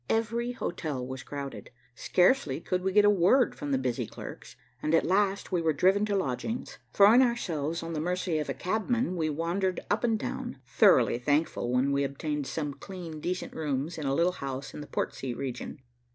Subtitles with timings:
[0.09, 1.69] Every hotel was crowded.
[1.93, 5.73] Scarcely could we get a word from the busy clerks, and at last we were
[5.73, 6.79] driven to lodgings.
[6.91, 11.71] Throwing ourselves on the mercy of a cabman we wandered up and down, thoroughly thankful
[11.71, 15.77] when we obtained some clean, decent rooms in a little house in the Portsea region.